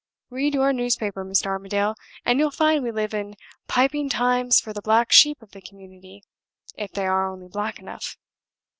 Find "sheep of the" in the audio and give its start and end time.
5.11-5.61